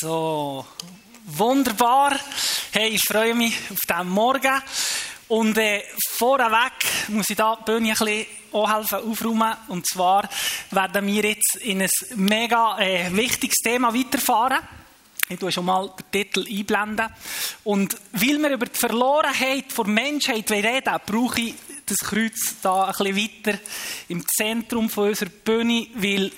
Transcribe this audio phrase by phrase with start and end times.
[0.00, 0.64] So,
[1.24, 2.16] wunderbar.
[2.70, 4.62] Hey, ich freue mich auf diesen Morgen.
[5.26, 6.72] Und äh, vorweg
[7.08, 9.56] muss ich da die Bühne ein bisschen helfen aufräumen.
[9.66, 10.28] Und zwar
[10.70, 14.60] werden wir jetzt in ein mega äh, wichtiges Thema weiterfahren.
[15.28, 17.08] Ich tue schon mal den Titel einblenden.
[17.64, 21.54] Und weil wir über die Verlorenheit der Menschheit reden, brauche ich
[21.88, 23.58] das Kreuz da ein bisschen weiter
[24.08, 26.30] im Zentrum von unserer Bühne, weil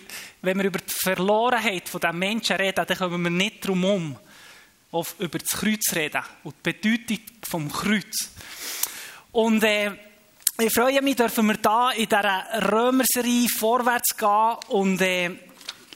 [0.43, 4.17] wenn wir über die Verlorenheit von den Menschen reden, dann kommen wir nicht darum um,
[4.93, 7.19] auf, über das Kreuz zu reden und die Bedeutung
[7.49, 8.31] vom Kreuz.
[9.33, 9.93] Und äh,
[10.59, 15.31] ich freue mich, dürfen wir da in dieser Römerserie vorwärts gehen und äh,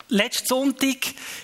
[0.08, 0.96] Letzten Sonntag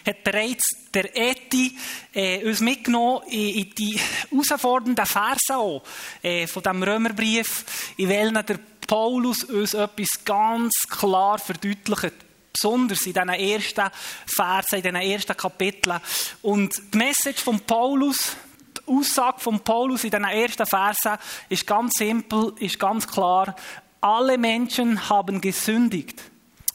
[0.06, 1.77] hat bereits der Eti
[2.12, 3.98] äh, uns mitgenommen in, die
[4.30, 5.82] herausfordernden Verse auch,
[6.23, 12.15] äh, von dem Römerbrief, in welchen der Paulus uns etwas ganz klar verdeutlicht
[12.52, 13.91] besonders in diesen ersten
[14.27, 16.01] Versen, in diesen ersten Kapiteln.
[16.42, 18.37] Und die Message von Paulus,
[18.77, 21.16] die Aussage von Paulus in diesen ersten Versen
[21.49, 23.54] ist ganz simpel, ist ganz klar.
[24.01, 26.21] Alle Menschen haben gesündigt.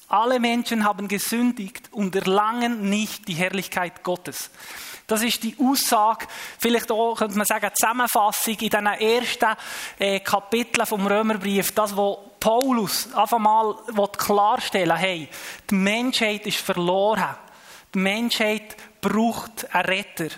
[0.08, 4.52] Alle Menschen haben gesündigt und erlangen nicht die Herrlichkeit Gottes.
[5.08, 6.26] Das ist die Aussage,
[6.58, 9.56] vielleicht auch, könnte man sagen, Zusammenfassung in diesen ersten
[10.00, 11.72] äh, Kapiteln vom Römerbrief.
[11.74, 13.76] Das, was Paulus einfach mal
[14.18, 15.30] klarstellen hey,
[15.70, 17.36] die Menschheit ist verloren.
[17.94, 20.30] Die Menschheit braucht einen Retter.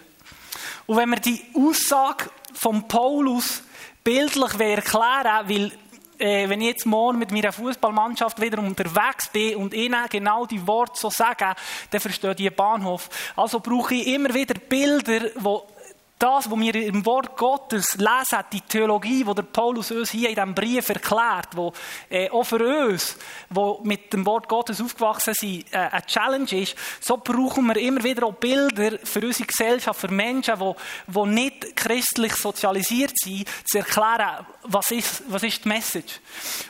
[0.85, 3.63] Und wenn wir die Aussage von Paulus
[4.03, 5.71] bildlich erklären weil
[6.19, 10.65] äh, wenn ich jetzt morgen mit meiner Fußballmannschaft wieder unterwegs bin und ihnen genau die
[10.65, 11.53] Worte so sagen,
[11.91, 13.09] dann versteht die Bahnhof.
[13.35, 15.76] Also brauche ich immer wieder Bilder, die
[16.19, 20.35] das, was wir im Wort Gottes lesen, die Theologie, die der Paulus uns hier in
[20.35, 21.71] diesem Brief erklärt, wo
[22.09, 23.17] äh, auch für uns,
[23.49, 28.03] die mit dem Wort Gottes aufgewachsen sind, äh, eine Challenge ist, so brauchen wir immer
[28.03, 30.73] wieder auch Bilder für unsere Gesellschaft, für Menschen, die,
[31.13, 36.19] die nicht christlich sozialisiert sind, zu erklären, was ist, was ist die Message.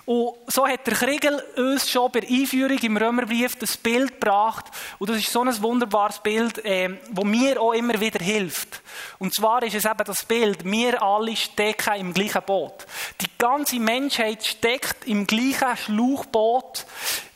[0.06, 4.66] Und so hat der Kriegel uns schon bei Einführung im Römerbrief das Bild gebracht,
[5.00, 8.82] und das ist so ein wunderbares Bild, äh, wo mir auch immer wieder hilft.
[9.20, 12.88] Und zwar ist es eben das Bild, wir alle stecken im gleichen Boot.
[13.22, 16.86] Die ganze Menschheit steckt im gleichen Schlauchboot,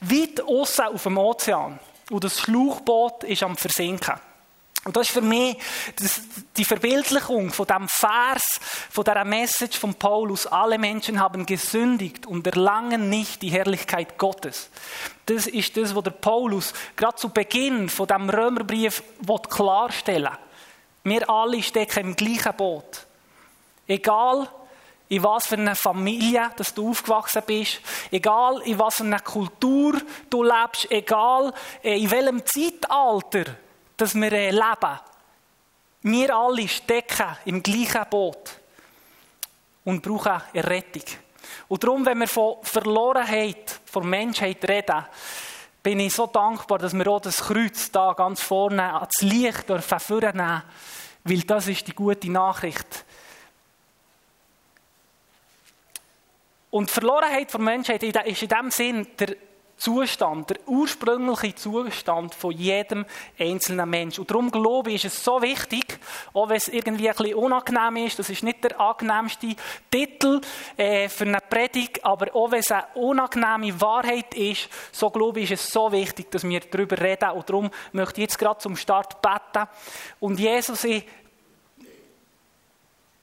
[0.01, 1.79] weit außen auf dem Ozean.
[2.09, 4.15] Und das Schlauchboot ist am Versinken.
[4.83, 5.57] Und das ist für mich
[6.57, 10.47] die Verbildlichung von dem Vers, von der Message von Paulus.
[10.47, 14.71] Alle Menschen haben gesündigt und erlangen nicht die Herrlichkeit Gottes.
[15.27, 19.03] Das ist das, was der Paulus gerade zu Beginn von dem Römerbrief
[19.49, 20.50] klarstellen will.
[21.03, 23.05] Wir alle stecken im gleichen Boot.
[23.87, 24.47] Egal,
[25.09, 27.81] in was für einer Familie dass du aufgewachsen bist,
[28.11, 31.53] egal in was für einer Kultur du lebst, egal
[31.83, 33.55] äh, in welchem Zeitalter
[33.97, 34.99] dass wir äh, leben.
[36.03, 38.57] Wir alle stecken im gleichen Boot
[39.83, 41.03] und brauchen Errettung.
[41.67, 45.05] Und darum, wenn wir von Verlorenheit, von Menschheit reden,
[45.83, 49.99] bin ich so dankbar, dass wir auch das Kreuz da ganz vorne ans Licht dürfen
[49.99, 50.63] vornehmen,
[51.23, 53.05] weil das ist die gute Nachricht.
[56.69, 59.35] Und die Verlorenheit von Menschheit ist in dem Sinn der
[59.81, 63.03] Zustand, der ursprüngliche Zustand von jedem
[63.39, 64.19] einzelnen Mensch.
[64.19, 65.97] Und darum glaube ich, ist es so wichtig,
[66.33, 69.55] auch wenn es irgendwie ein bisschen unangenehm ist, das ist nicht der angenehmste
[69.89, 70.39] Titel
[70.77, 75.49] äh, für eine Predigt, aber auch wenn es eine unangenehme Wahrheit ist, so glaube ich,
[75.49, 77.31] ist es so wichtig, dass wir darüber reden.
[77.31, 79.67] Und darum möchte ich jetzt gerade zum Start beten.
[80.19, 81.05] Und Jesus, ich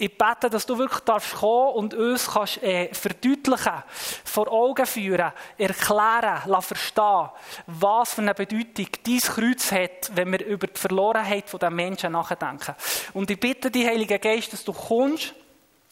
[0.01, 3.83] ich bete, dass du wirklich darfst kommen und uns kannst, äh, verdeutlichen,
[4.25, 7.29] vor Augen führen, erklären, lassen verstehen,
[7.67, 12.77] was für eine Bedeutung dein Kreuz hat, wenn wir über die Verlorenheit der Menschen nachdenken.
[13.13, 15.35] Und ich bitte dich, Heiliger Geist, dass du kommst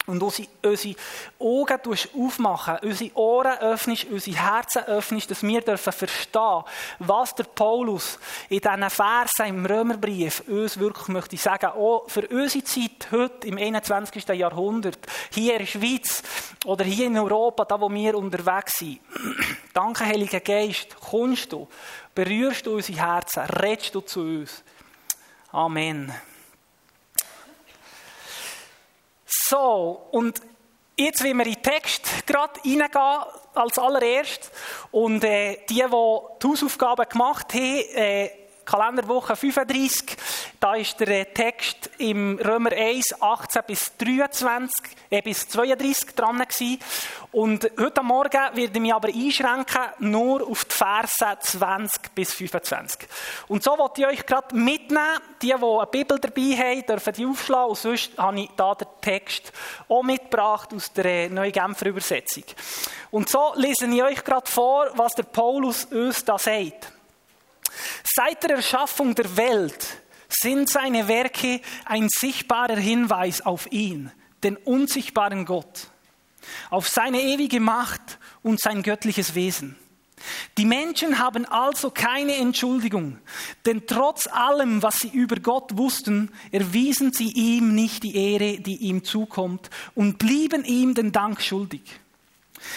[0.07, 0.95] und unsere, unsere
[1.37, 1.79] Augen
[2.15, 6.63] aufmachen, unsere Ohren öffnest, unsere Herzen öffnest, dass wir dürfen verstehen,
[6.99, 8.17] was der Paulus
[8.49, 13.57] in diesen Versen im Römerbrief uns wirklich möchte sagen, auch für unsere Zeit heute im
[13.57, 14.27] 21.
[14.29, 14.99] Jahrhundert,
[15.31, 16.23] hier in der Schweiz
[16.65, 19.01] oder hier in Europa, da wo wir unterwegs sind.
[19.73, 21.67] Danke, Heiliger Geist, kommst du,
[22.15, 24.63] berührst du unsere Herzen, redest du zu uns.
[25.51, 26.13] Amen.
[29.27, 30.41] So, und
[30.95, 34.51] jetzt wollen wir in den Text gerade reingehen, als allererst.
[34.91, 38.29] Und äh, die, die die Hausaufgaben gemacht haben, äh,
[38.67, 40.17] Kalenderwoche 35.
[40.59, 44.69] Da ist der äh, Text im Römer 1, 18 bis 23,
[45.09, 46.79] äh, bis 32 dran gewesen.
[47.31, 53.07] Und heute Morgen werde ich mich aber einschränken nur auf die Verse 20 bis 25.
[53.47, 55.21] Und so wollte ich euch gerade mitnehmen.
[55.41, 57.69] Die, die eine Bibel dabei haben, dürfen die aufschlagen.
[57.69, 59.53] Und sonst habe ich da den Text
[59.87, 62.43] auch mitgebracht aus der äh, Neuen Genfer Übersetzung.
[63.11, 66.96] Und so lese ich euch gerade vor, was der Paulus uns da sagt.
[68.03, 74.11] Seit der Erschaffung der Welt sind seine Werke ein sichtbarer Hinweis auf ihn,
[74.43, 75.89] den unsichtbaren Gott,
[76.69, 79.77] auf seine ewige Macht und sein göttliches Wesen.
[80.57, 83.19] Die Menschen haben also keine Entschuldigung,
[83.65, 88.77] denn trotz allem, was sie über Gott wussten, erwiesen sie ihm nicht die Ehre, die
[88.77, 91.83] ihm zukommt, und blieben ihm den Dank schuldig.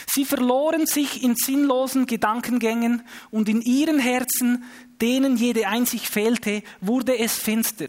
[0.06, 4.64] Sie verloren sich in sinnlosen Gedankengängen und in ihren Herzen,
[5.00, 7.88] denen jede Einsicht fehlte, wurde es finster.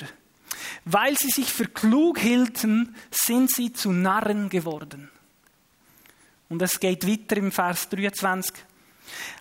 [0.86, 5.10] Weil sie sich für klug hielten, sind sie zu Narren geworden.
[6.50, 8.54] Und es geht weiter im Vers 23.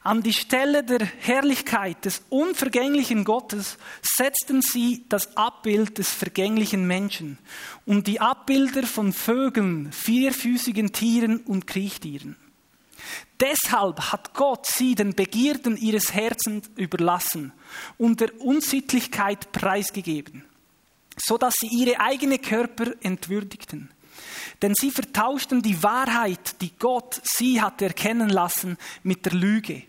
[0.03, 7.39] An die Stelle der Herrlichkeit des unvergänglichen Gottes setzten sie das Abbild des vergänglichen Menschen
[7.85, 12.37] und die Abbilder von Vögeln, vierfüßigen Tieren und Kriechtieren.
[13.39, 17.53] Deshalb hat Gott sie den Begierden ihres Herzens überlassen
[17.97, 20.45] und der Unsittlichkeit preisgegeben,
[21.17, 23.91] so dass sie ihre eigene Körper entwürdigten.
[24.61, 29.85] Denn sie vertauschten die Wahrheit, die Gott sie hat erkennen lassen, mit der Lüge.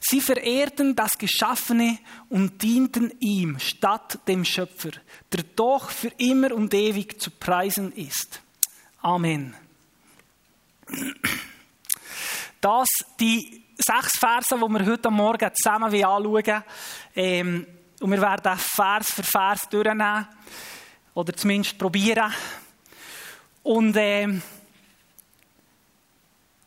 [0.00, 4.90] Sie verehrten das Geschaffene und dienten ihm statt dem Schöpfer,
[5.32, 8.40] der doch für immer und ewig zu preisen ist.
[9.02, 9.54] Amen.
[12.60, 16.62] Das die sechs Verse, die wir heute Morgen zusammen anschauen
[17.14, 17.66] ähm,
[18.00, 20.26] und wir werden Vers für Vers durchnehmen
[21.14, 22.32] oder zumindest probieren.
[23.62, 24.42] Und ähm,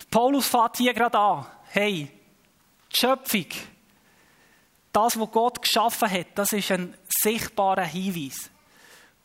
[0.10, 1.46] Paulus fährt hier gerade an.
[1.70, 2.10] Hey,
[2.92, 3.48] die Schöpfung,
[4.92, 8.50] das, was Gott geschaffen hat, das ist ein sichtbarer Hinweis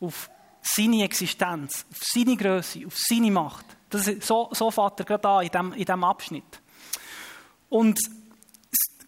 [0.01, 0.31] auf
[0.63, 3.78] seine Existenz, auf seine Größe, auf seine Macht.
[3.91, 6.61] Das so, so fährt er gerade an in diesem in dem Abschnitt.
[7.69, 7.99] Und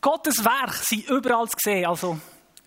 [0.01, 1.87] Gottes Werk sind überall zu sehen.
[1.87, 2.19] Also,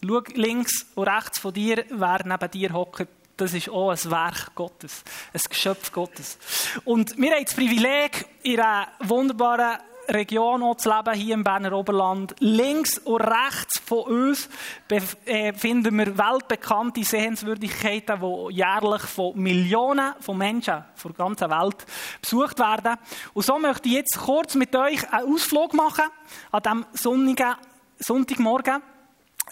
[0.05, 3.07] schau links und rechts von dir, wer neben dir hockt,
[3.37, 6.37] das ist auch ein Werk Gottes, ein Geschöpf Gottes.
[6.85, 12.35] Und wir haben das Privileg, in einer wunderbaren Region zu leben, hier im Berner Oberland.
[12.39, 14.49] Links und rechts von uns
[14.89, 21.85] äh, finden wir weltbekannte Sehenswürdigkeiten, die jährlich von Millionen von Menschen von der ganzen Welt
[22.21, 22.97] besucht werden.
[23.33, 26.05] Und so möchte ich jetzt kurz mit euch einen Ausflug machen
[26.51, 27.55] an diesem sonnigen
[27.99, 28.81] Sonntagmorgen.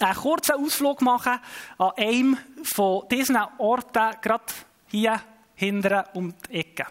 [0.00, 1.38] Einen kurzen Ausflug machen
[1.78, 4.44] an einem von diesen Orten, gerade
[4.88, 5.20] hier
[5.54, 6.86] hinten um die Ecke.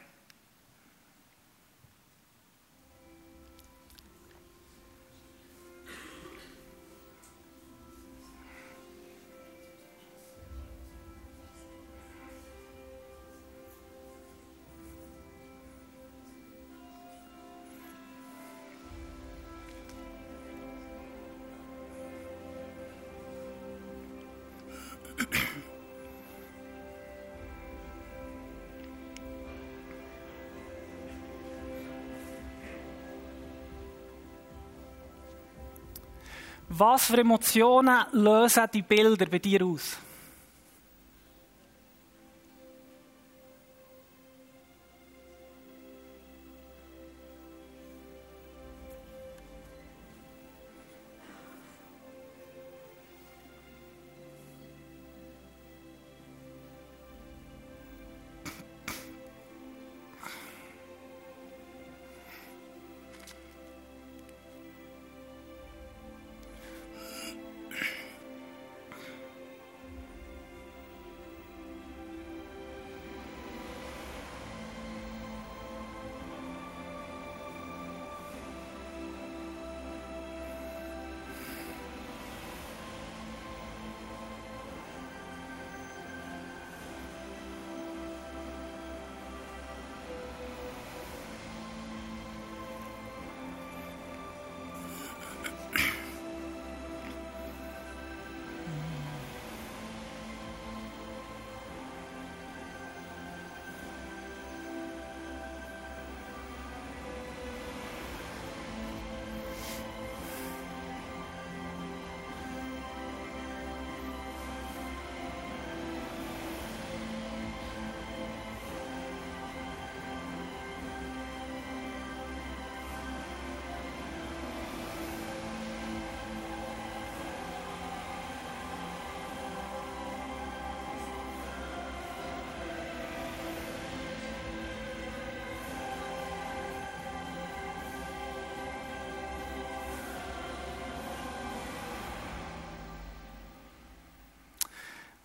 [36.74, 39.98] Was für Emotionen lösen die Bilder bei dir aus?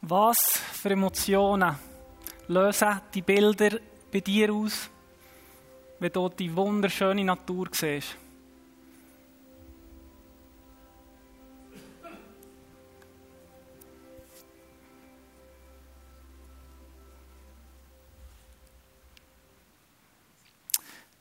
[0.08, 0.36] Was
[0.72, 1.74] für Emotionen
[2.46, 3.80] lösen die Bilder
[4.12, 4.88] bei dir aus,
[5.98, 8.16] wenn du die wunderschöne Natur siehst?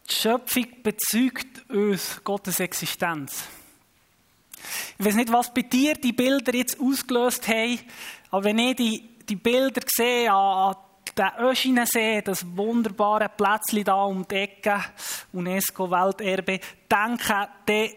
[0.08, 3.46] Die Schöpfung bezeugt uns Gottes Existenz.
[4.98, 7.80] Ich weiß nicht, was bei dir die Bilder jetzt ausgelöst haben,
[8.32, 10.76] aber wenn ich die, die Bilder sehe an,
[11.18, 14.84] den Öschinensee, das wunderbare Plätzchen da um die Ecke,
[15.34, 16.60] UNESCO-Welterbe,
[16.92, 17.90] denke, dann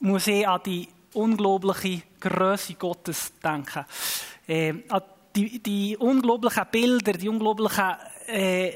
[0.00, 3.84] muss ich an die unglaubliche Größe Gottes denken.
[4.46, 5.02] Äh, an
[5.34, 7.94] die, die unglaublichen Bilder, die unglaublichen
[8.26, 8.72] äh,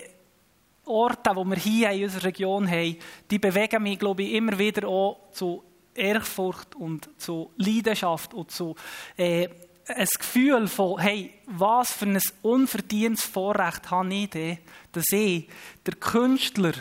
[0.87, 2.97] Orte, die wir hier in unserer Region haben,
[3.31, 5.63] die bewegen mich, glaube ich, immer wieder auch zu
[5.95, 8.75] Ehrfurcht und zu Leidenschaft und zu
[9.17, 9.49] äh,
[9.87, 14.59] ein Gefühl von, hey, was für ein unverdientes Vorrecht habe ich denn,
[14.93, 15.49] dass ich,
[15.85, 16.73] der Künstler,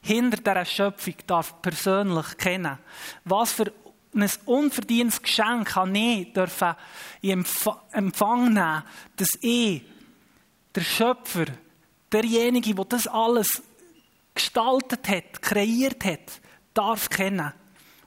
[0.00, 2.78] hinter dieser Schöpfung darf persönlich kennen.
[3.24, 3.72] Was für
[4.14, 6.74] ein unverdientes Geschenk habe ich dürfen
[7.20, 7.44] in
[7.92, 8.82] Empfang nehmen,
[9.16, 9.82] dass ich,
[10.74, 11.46] der Schöpfer,
[12.12, 13.62] derjenige, der das alles
[14.34, 16.40] gestaltet hat, kreiert hat,
[16.72, 17.52] darf kennen.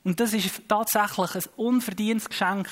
[0.03, 2.67] Und das ist tatsächlich ein unverdientes Geschenk.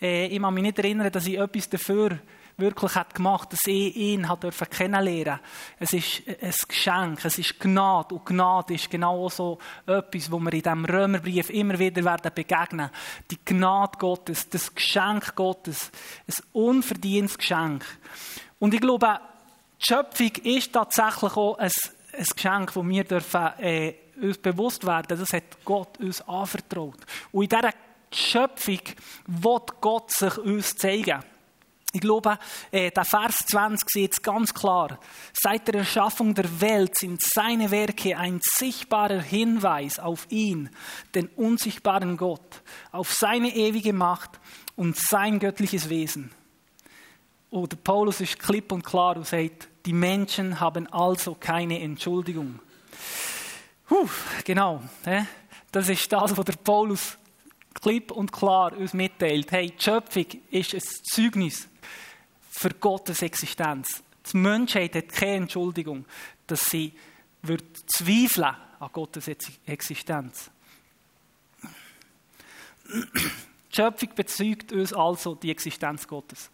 [0.00, 2.18] Äh, ich kann mich nicht erinnern, dass ich etwas dafür
[2.56, 5.40] wirklich hat gemacht, dass ich ihn hat dürfen kennenlernen.
[5.78, 10.52] Es ist ein Geschenk, es ist Gnade und Gnade ist genau so etwas, wo wir
[10.52, 12.90] in diesem Römerbrief immer wieder werden begegnen.
[13.30, 15.90] Die Gnade Gottes, das Geschenk Gottes,
[16.26, 17.84] ein unverdientes Geschenk.
[18.58, 19.20] Und ich glaube,
[19.80, 21.70] die Schöpfung ist tatsächlich auch ein,
[22.16, 26.98] ein Geschenk, das wir dürfen, äh, uns bewusst werden, das hat Gott uns anvertraut.
[27.32, 27.72] Und in dieser
[28.12, 28.80] Schöpfung
[29.26, 31.22] wird Gott sich uns zeigen.
[31.94, 32.38] Ich glaube,
[32.70, 34.98] äh, der Vers 20 sieht es ganz klar.
[35.34, 40.70] Seit der Erschaffung der Welt sind seine Werke ein sichtbarer Hinweis auf ihn,
[41.14, 42.62] den unsichtbaren Gott,
[42.92, 44.40] auf seine ewige Macht
[44.74, 46.30] und sein göttliches Wesen.
[47.50, 52.60] Oder Paulus ist klipp und klar und sagt, die Menschen haben also keine Entschuldigung.
[53.92, 54.08] Puh,
[54.42, 54.80] genau.
[55.70, 57.18] Das ist das, was der Paulus
[57.74, 59.52] klipp und klar uns mitteilt.
[59.52, 61.68] Hey, die Schöpfung ist ein Zeugnis
[62.50, 64.02] für Gottes Existenz.
[64.32, 66.06] Die Menschheit hat keine Entschuldigung,
[66.46, 66.94] dass sie
[67.42, 69.28] wird zweifeln an Gottes
[69.66, 70.50] Existenz.
[72.84, 76.50] Die Schöpfung bezeugt uns also die Existenz Gottes.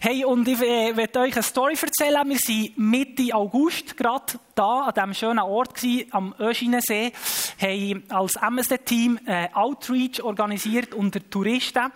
[0.00, 2.28] Hey, und ich äh, werde euch eine Story erzählen.
[2.28, 7.12] Wir waren Mitte August gerade da, an diesem schönen Ort gewesen, am Öschinensee,
[7.60, 11.92] haben als MSD-Team äh, Outreach organisiert unter Touristen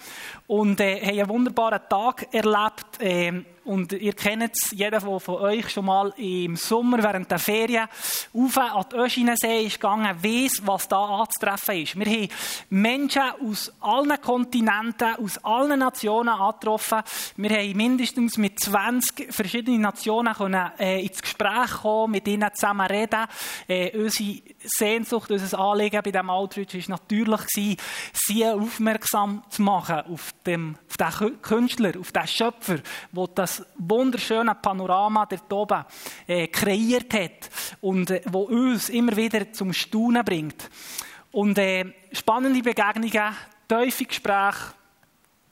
[0.46, 3.00] und äh, haben einen wunderbaren Tag erlebt.
[3.00, 7.40] Äh, und ihr kennt es, jeder von, von euch schon mal im Sommer während der
[7.40, 7.88] Ferien
[8.32, 11.98] auf die Öschinensee ist gegangen, weiss, was da anzutreffen ist.
[11.98, 12.28] Wir haben
[12.70, 17.02] Menschen aus allen Kontinenten, aus allen Nationen angetroffen.
[17.36, 22.86] Wir haben mindestens mit 20 verschiedenen Nationen können, äh, ins Gespräch kommen, mit ihnen zusammen
[22.86, 23.26] reden.
[23.68, 27.76] Äh, unsere Sehnsucht, unser Anliegen bei diesem Outreach war natürlich, gewesen,
[28.12, 32.78] sie aufmerksam zu machen auf, dem, auf den Künstler, auf den Schöpfer,
[33.12, 35.84] der das wunderschöne Panorama dort oben
[36.26, 37.50] äh, kreiert hat
[37.80, 40.70] und äh, wo uns immer wieder zum Staunen bringt.
[41.32, 43.36] Und äh, spannende Begegnungen,
[43.68, 44.74] tiefe Gespräche,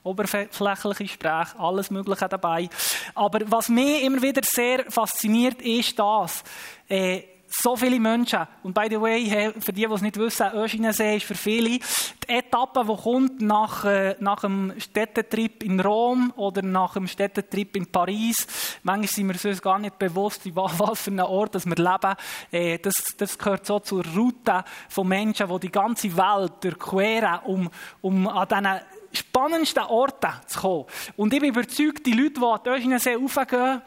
[0.05, 2.69] oberflächliche Gespräche, alles Mögliche dabei.
[3.15, 6.45] Aber was mich immer wieder sehr fasziniert, ist das,
[6.89, 7.23] äh,
[7.61, 8.47] so viele Menschen.
[8.63, 12.29] Und by the way, für die, die es nicht wissen, Öschinensee ist für viele die
[12.29, 17.87] Etappe, die kommt nach, äh, nach einem Städtetrip in Rom oder nach einem Städtetrip in
[17.87, 18.47] Paris.
[18.83, 22.15] Manchmal sind wir uns gar nicht bewusst, in was für einem Ort wir leben.
[22.51, 27.71] Äh, das, das gehört so zur Route von Menschen, die die ganze Welt durchqueren, um,
[28.01, 28.81] um an diesen
[29.15, 30.85] spannendsten Orten zu kommen.
[31.17, 33.83] Und ich bin überzeugt, die Leute, die an den Öschinensee raufgehen,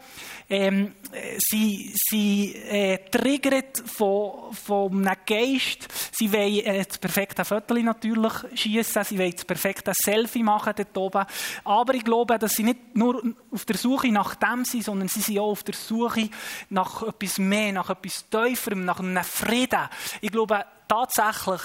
[0.49, 0.93] ähm,
[1.37, 5.87] sie, sie äh, triggert von, von einem Geist.
[6.17, 10.97] Sie wollen äh, das perfekte Foto natürlich schießen, sie wollen das perfekte Selfie machen dort
[10.97, 11.25] oben.
[11.65, 15.21] Aber ich glaube, dass sie nicht nur auf der Suche nach dem sind, sondern sie
[15.21, 16.29] sind auch auf der Suche
[16.69, 19.89] nach etwas mehr, nach etwas Tieferem, nach einem Frieden.
[20.21, 21.61] Ich glaube tatsächlich,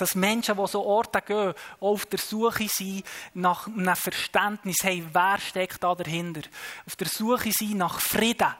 [0.00, 5.38] dass Menschen, die so Orte gehen, auf der Suche sind nach einem Verständnis, hey, wer
[5.38, 6.42] steckt da dahinter?
[6.86, 8.54] Auf der Suche sind nach Frieden.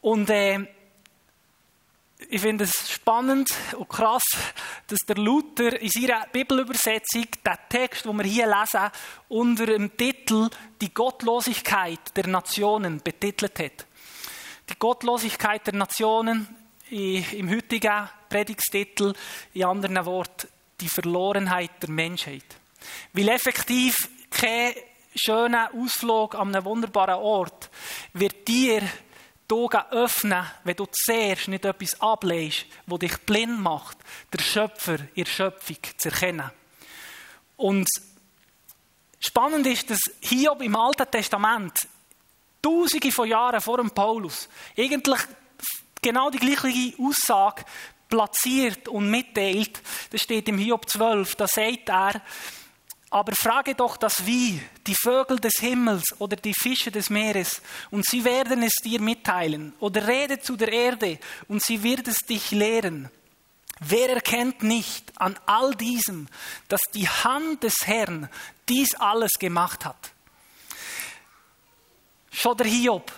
[0.00, 0.66] Und äh,
[2.28, 4.24] ich finde es spannend und krass,
[4.88, 8.90] dass der Luther in seiner Bibelübersetzung den Text, den wir hier lesen,
[9.28, 10.48] unter dem Titel
[10.80, 13.86] Die Gottlosigkeit der Nationen betitelt hat.
[14.68, 16.48] Die Gottlosigkeit der Nationen
[16.90, 19.14] im heutigen Predigtstitel,
[19.54, 20.48] in anderen Worten,
[20.80, 22.44] die Verlorenheit der Menschheit.
[23.12, 23.96] Weil effektiv
[24.30, 24.74] kein
[25.14, 27.70] schöner Ausflug an einem wunderbaren Ort
[28.12, 28.82] wird dir
[29.50, 33.96] die Augen öffnen, wenn du zuerst nicht etwas ablehnst, wo dich blind macht,
[34.32, 36.50] der Schöpfer in Schöpfung zu erkennen.
[37.56, 37.88] Und
[39.18, 41.74] spannend ist, dass Hiob im Alten Testament,
[42.60, 45.20] tausende von Jahren vor dem Paulus, eigentlich
[46.02, 47.64] genau die gleiche Aussage
[48.08, 49.80] platziert und mitteilt.
[50.10, 52.22] Das steht im Hiob 12, da sagt er,
[53.10, 58.04] aber frage doch das Wie, die Vögel des Himmels oder die Fische des Meeres, und
[58.04, 59.72] sie werden es dir mitteilen.
[59.80, 63.10] Oder rede zu der Erde, und sie wird es dich lehren.
[63.80, 66.26] Wer erkennt nicht an all diesem,
[66.68, 68.28] dass die Hand des Herrn
[68.68, 70.12] dies alles gemacht hat?
[72.30, 73.10] Schon der Hiob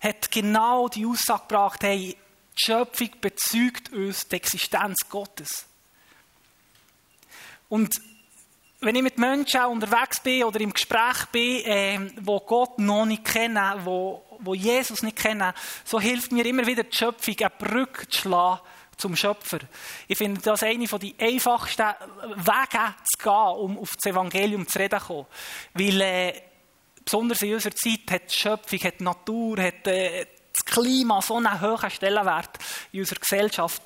[0.00, 2.16] hat genau die Aussage gebracht, hey,
[2.62, 5.66] die Schöpfung bezeugt uns die Existenz Gottes.
[7.68, 8.00] Und
[8.80, 13.24] wenn ich mit Menschen unterwegs bin oder im Gespräch bin, äh, wo Gott noch nicht
[13.24, 15.52] kennen, wo, wo Jesus nicht kennen,
[15.84, 18.60] so hilft mir immer wieder die Schöpfung, eine Brücke zu schlagen
[18.96, 19.60] zum Schöpfer.
[20.06, 21.82] Ich finde das eine die einfachsten
[22.36, 25.26] Wege zu gehen, um auf das Evangelium zu reden kommen.
[25.74, 26.42] Weil, äh,
[27.04, 30.26] besonders in unserer Zeit hat die Schöpfung, hat die Natur, hat äh,
[30.64, 32.58] das Klima so einen hohen Stellenwert
[32.92, 33.82] in unserer Gesellschaft.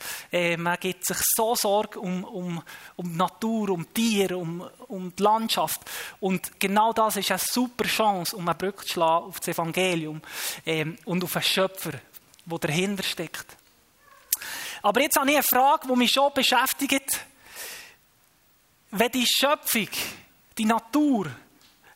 [0.56, 2.62] Man gibt sich so Sorge um, um,
[2.96, 5.80] um die Natur, um Tiere, um, um die Landschaft.
[6.20, 10.20] Und genau das ist eine super Chance, um eine Brücke zu schlagen auf das Evangelium
[10.64, 11.92] äh, und auf einen Schöpfer,
[12.44, 13.56] der dahinter steckt.
[14.82, 17.20] Aber jetzt habe ich eine Frage, die mich schon beschäftigt.
[18.90, 19.88] Wenn die Schöpfung,
[20.56, 21.26] die Natur,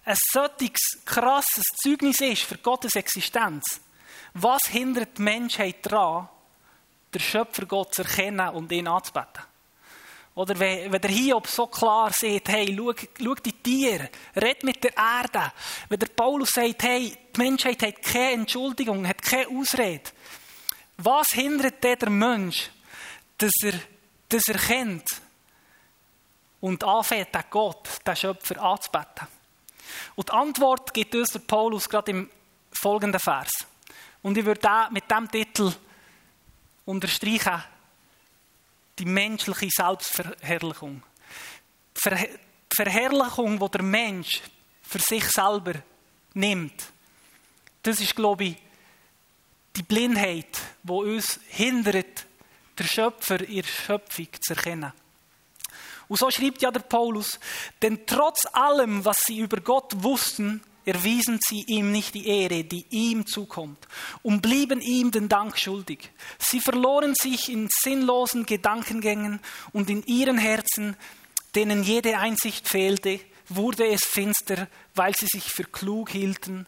[0.05, 3.81] ein solches krasses Zeugnis ist für Gottes Existenz,
[4.35, 6.29] was hindert die Menschheit daran,
[7.13, 9.43] den Schöpfer Gott zu erkennen und ihn anzubeten?
[10.35, 14.97] Oder wenn, der Hiob so klar sieht, hey, schau, schau die Tiere, red mit der
[14.97, 15.53] Erde.
[15.89, 20.11] Wenn der Paulus sagt, hey, die Menschheit hat keine Entschuldigung, hat keine Ausrede.
[20.99, 22.71] Was hindert der Mensch,
[23.39, 23.73] dass er
[24.29, 25.09] das erkennt
[26.61, 29.27] und anfängt, den Gott, den Schöpfer anzubeten?
[30.15, 32.31] Und die Antwort gibt uns der Paulus gerade im
[32.73, 33.51] folgenden Vers.
[34.23, 35.73] Und ich würde mit diesem Titel
[36.85, 37.63] unterstreichen,
[38.99, 41.03] die menschliche Selbstverherrlichung.
[42.05, 42.29] Die
[42.75, 44.43] Verherrlichung, die der Mensch
[44.83, 45.75] für sich selber
[46.35, 46.93] nimmt,
[47.83, 48.57] das ist, glaube ich,
[49.77, 52.27] die Blindheit, die uns hindert,
[52.79, 54.93] der Schöpfer in der Schöpfung zu erkennen.
[56.09, 57.39] Und so schreibt ja der Paulus,
[57.81, 62.87] denn trotz allem, was sie über Gott wussten, erwiesen sie ihm nicht die Ehre, die
[62.91, 63.87] ihm zukommt,
[64.23, 66.11] und blieben ihm den Dank schuldig.
[66.39, 69.41] Sie verloren sich in sinnlosen Gedankengängen
[69.73, 70.97] und in ihren Herzen,
[71.55, 76.67] denen jede Einsicht fehlte, wurde es finster, weil sie sich für klug hielten.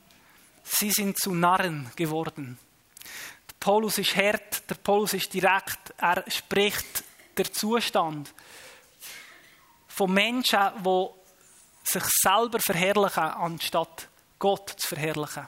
[0.65, 2.59] Sie sind zu Narren geworden.
[3.49, 7.05] Der Paulus ist hart, der Paulus ist direkt, er spricht
[7.37, 8.33] der Zustand
[9.89, 11.22] von Menschen, die
[11.85, 15.47] sich selber verherrlichen, anstatt Gott zu verherrlichen.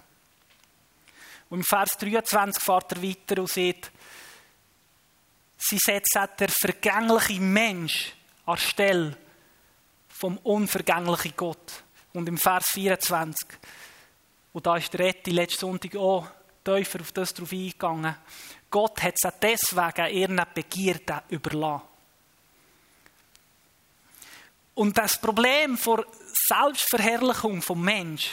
[1.50, 3.92] Und im Vers 23 fährt er weiter und sagt,
[5.58, 8.12] sie setzt der vergängliche Mensch
[8.46, 9.16] an Stelle
[10.08, 11.82] vom unvergänglichen Gott.
[12.12, 13.58] Und im Vers 24,
[14.52, 16.26] und da ist der Retti letzten Sonntag auch
[16.64, 18.16] tiefer auf das drauf eingegangen,
[18.70, 21.93] Gott hat es deswegen ihren Begierden überlassen.
[24.74, 26.04] Und das Problem der
[26.48, 28.30] Selbstverherrlichung vom Mensch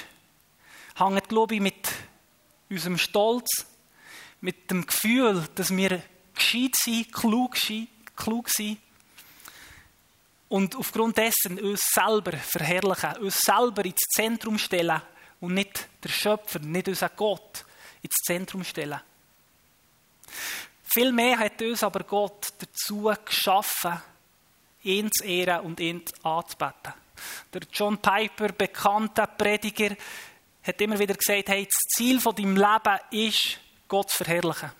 [0.95, 1.87] hängt, glaube ich, mit
[2.69, 3.65] unserem Stolz,
[4.39, 6.01] mit dem Gefühl, dass wir
[6.33, 8.79] gescheit sind, klug sind, klug sind
[10.49, 15.01] und aufgrund dessen uns selber verherrlichen, uns selber ins Zentrum stellen
[15.39, 17.63] und nicht der Schöpfer, nicht unser Gott
[18.01, 18.99] ins Zentrum stellen.
[20.93, 24.01] Vielmehr hat uns aber Gott dazu geschaffen,
[24.83, 26.93] ihn zu ehren und ihn anzubeten.
[27.53, 29.95] Der John Piper, bekannter Prediger,
[30.63, 34.71] hat immer wieder gesagt, hey, das Ziel von deinem Leben ist, Gott zu verherrlichen.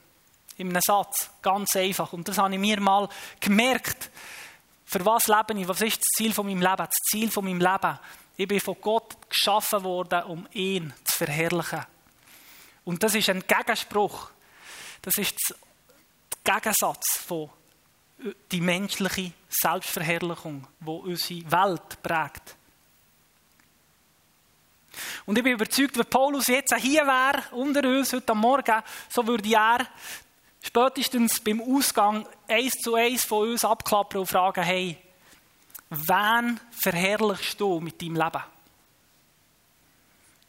[0.57, 2.13] In einem Satz, ganz einfach.
[2.13, 3.09] Und das habe ich mir mal
[3.39, 4.11] gemerkt.
[4.85, 5.67] Für was lebe ich?
[5.67, 6.77] Was ist das Ziel von meinem Leben?
[6.77, 7.99] Das Ziel von meinem Leben.
[8.37, 11.85] Ich bin von Gott geschaffen worden, um ihn zu verherrlichen.
[12.83, 14.29] Und das ist ein Gegenspruch.
[15.01, 15.55] Das ist
[16.43, 17.49] Gegensatz von
[18.51, 22.55] die menschliche Selbstverherrlichung, wo unsere Welt prägt.
[25.25, 29.53] Und ich bin überzeugt, wenn Paulus jetzt hier wäre, unter uns, heute Morgen, so würde
[29.53, 29.87] er
[30.61, 34.97] spätestens beim Ausgang eins zu eins von uns abklappern und fragen, hey,
[35.89, 38.43] wen verherrlichst du mit deinem Leben?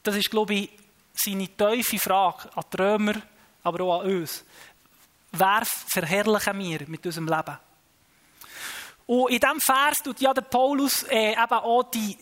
[0.03, 0.69] Das ist, glaube ich,
[1.13, 3.13] seine tiefe Frage an die Römer,
[3.63, 4.43] aber auch an uns.
[5.31, 7.57] Wer verherrlichen wir mit unserem Leben?
[9.05, 12.17] Und in diesem Vers tut ja der Paulus äh, eben auch die,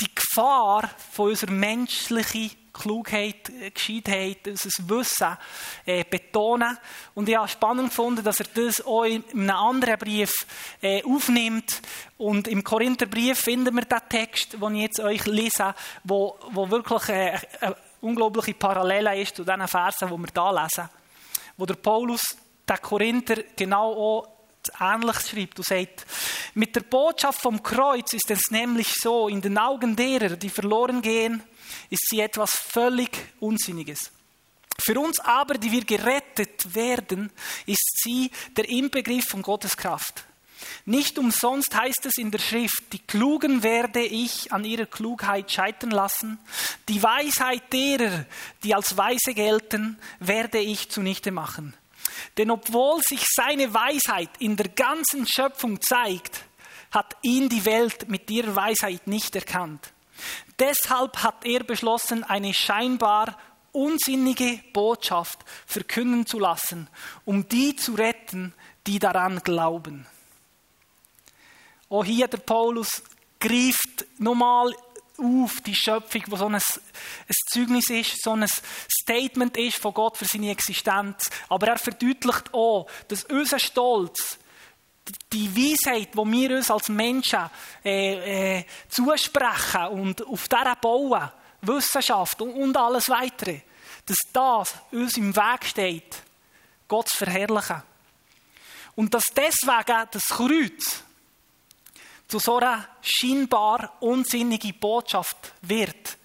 [0.00, 5.36] die Gefahr von unserer menschlichen Klugheit, äh, Gescheitheit, unser Wissen
[5.84, 6.78] äh, betonen.
[7.14, 10.46] Und ich habe spannend gefunden, dass er das auch in einem anderen Brief
[10.80, 11.82] äh, aufnimmt.
[12.16, 17.08] Und im Korintherbrief finden wir den Text, den ich jetzt euch lese, wo, wo wirklich
[17.08, 20.88] äh, eine unglaubliche Parallele ist zu diesen Versen, die wir hier lesen.
[21.56, 22.36] Wo der Paulus
[22.68, 24.37] den Korinther genau auch
[24.80, 26.06] Ähnliches schreibt und sagt,
[26.54, 31.02] mit der Botschaft vom Kreuz ist es nämlich so, in den Augen derer, die verloren
[31.02, 31.42] gehen,
[31.90, 34.10] ist sie etwas völlig Unsinniges.
[34.80, 37.30] Für uns aber, die wir gerettet werden,
[37.66, 40.24] ist sie der Inbegriff von Gottes Kraft.
[40.84, 45.90] Nicht umsonst heißt es in der Schrift, die Klugen werde ich an ihrer Klugheit scheitern
[45.90, 46.38] lassen,
[46.88, 48.24] die Weisheit derer,
[48.64, 51.74] die als Weise gelten, werde ich zunichte machen.
[52.36, 56.44] Denn obwohl sich seine Weisheit in der ganzen Schöpfung zeigt,
[56.90, 59.92] hat ihn die Welt mit ihrer Weisheit nicht erkannt.
[60.58, 63.38] Deshalb hat er beschlossen, eine scheinbar
[63.72, 66.88] unsinnige Botschaft verkünden zu lassen,
[67.24, 68.54] um die zu retten,
[68.86, 70.06] die daran glauben.
[71.90, 73.02] Auch hier der Paulus
[73.38, 74.74] greift nochmal
[75.18, 76.60] auf die Schöpfung, wo so ein, ein
[77.50, 78.46] Zeugnis ist, so ein
[78.90, 81.28] Statement ist von Gott für seine Existenz.
[81.48, 84.38] Aber er verdeutlicht auch, dass unser Stolz,
[85.32, 87.50] die Weisheit, die wir uns als Menschen
[87.84, 91.30] äh, äh, zusprechen und auf dieser bauen,
[91.62, 93.60] Wissenschaft und, und alles weitere,
[94.06, 96.22] dass das uns im Weg steht,
[96.86, 97.82] Gott zu verherrlichen.
[98.94, 101.02] Und dass deswegen das Kreuz
[102.28, 106.18] zu so einer scheinbar unsinnigen Botschaft wird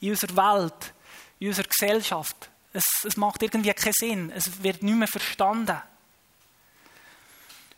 [0.00, 0.94] in unserer Welt,
[1.38, 2.48] in unserer Gesellschaft.
[2.72, 4.32] Es, es macht irgendwie keinen Sinn.
[4.34, 5.80] Es wird nicht mehr verstanden.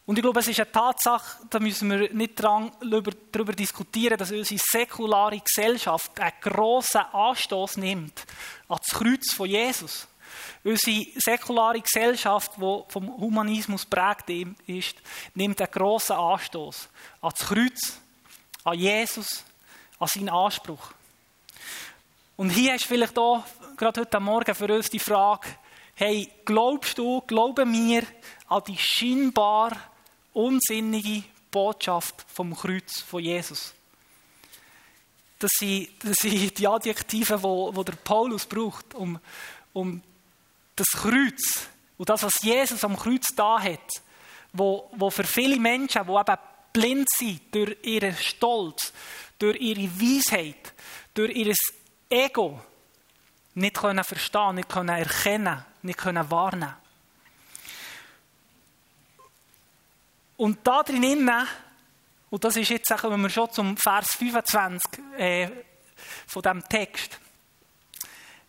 [0.06, 4.60] Und ich glaube, es ist eine Tatsache, da müssen wir nicht darüber diskutieren, dass unsere
[4.62, 8.26] säkulare Gesellschaft einen grossen Anstoß nimmt
[8.68, 10.06] an das Kreuz von Jesus.
[10.62, 14.30] Unsere säkulare Gesellschaft, die vom Humanismus prägt
[14.66, 14.96] ist,
[15.34, 16.88] nimmt einen grossen Anstoß
[17.20, 18.00] an das Kreuz,
[18.64, 19.44] an Jesus,
[19.98, 20.92] an seinen Anspruch.
[22.36, 23.44] Und hier ist vielleicht auch,
[23.76, 25.46] gerade heute Morgen für uns die Frage,
[25.94, 28.02] hey, glaubst du, glauben wir
[28.48, 29.72] an die scheinbar
[30.32, 33.72] unsinnige Botschaft vom Kreuz von Jesus.
[35.38, 39.18] Das sind, das sind die Adjektive, die der Paulus braucht, um,
[39.72, 40.02] um
[40.76, 43.88] das Kreuz und das, was Jesus am Kreuz da hat,
[44.52, 46.38] wo, wo für viele Menschen, die eben
[46.72, 48.92] blind sind durch ihren Stolz,
[49.38, 50.72] durch ihre Weisheit,
[51.14, 51.54] durch ihr
[52.10, 52.60] Ego,
[53.54, 56.74] nicht können verstehen, nicht können erkennen, nicht können warnen.
[60.36, 61.46] Und da drinnen,
[62.30, 65.48] und das ist jetzt, kommen wir schon zum Vers 25 äh,
[66.26, 67.20] von diesem Text,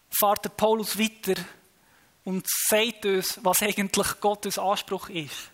[0.09, 1.35] fährt der Paulus weiter
[2.25, 5.51] und sagt uns, was eigentlich Gottes Anspruch ist.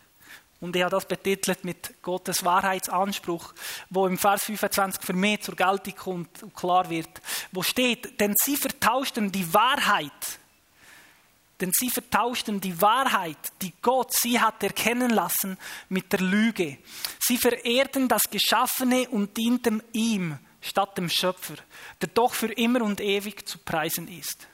[0.60, 3.54] Und ich habe das betitelt mit Gottes Wahrheitsanspruch,
[3.90, 7.10] wo im Vers 25 für mich zur Geltung kommt und klar wird.
[7.52, 10.40] Wo steht, denn sie vertauschten die Wahrheit
[11.62, 15.58] denn sie vertauschten die Wahrheit, die Gott sie hat erkennen lassen,
[15.90, 16.80] mit der Lüge.
[17.20, 21.56] Sie verehrten das Geschaffene und dienten ihm statt dem Schöpfer,
[22.02, 24.48] der doch für immer und ewig zu preisen ist.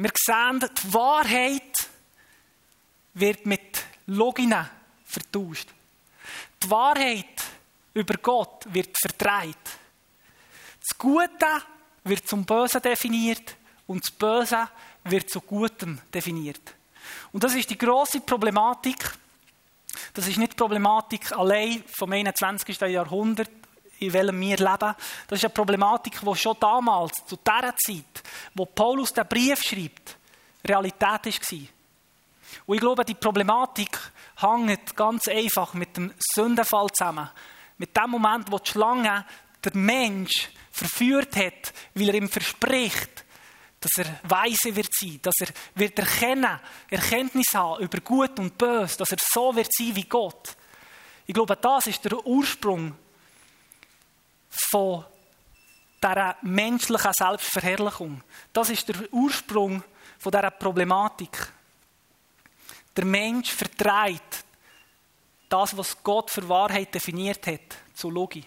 [0.00, 1.88] Wir sehen, die Wahrheit
[3.14, 4.70] wird mit Logina
[5.04, 5.68] vertauscht.
[6.62, 7.42] Die Wahrheit
[7.94, 9.56] über Gott wird verdreht.
[10.78, 11.46] Das Gute
[12.04, 13.56] wird zum Bösen definiert
[13.88, 14.68] und das Böse
[15.02, 16.76] wird zu Gutem definiert.
[17.32, 19.04] Und das ist die große Problematik.
[20.14, 22.80] Das ist nicht die Problematik allein vom 21.
[22.82, 23.50] Jahrhundert,
[24.00, 24.94] in welchem wir leben.
[25.26, 28.22] Das ist eine Problematik, die schon damals, zu dieser Zeit,
[28.54, 30.16] wo Paulus den Brief schreibt,
[30.64, 31.68] Realität war.
[32.66, 33.98] Und ich glaube, die Problematik
[34.36, 37.28] hängt ganz einfach mit dem Sündenfall zusammen.
[37.76, 39.24] Mit dem Moment, wo die Schlange
[39.64, 43.24] der Mensch verführt hat, weil er ihm verspricht,
[43.80, 46.58] dass er weise wird sein, dass er wird erkennen,
[46.90, 50.56] Erkenntnis haben über Gut und Böse, dass er so wird sein wie Gott.
[51.26, 52.96] Ich glaube, das ist der Ursprung
[54.70, 55.04] von
[56.02, 58.22] dieser menschlichen Selbstverherrlichung.
[58.52, 59.82] Das ist der Ursprung
[60.18, 61.52] von dieser Problematik.
[62.96, 64.44] Der Mensch vertreibt
[65.48, 68.46] das, was Gott für Wahrheit definiert hat, zu Logik.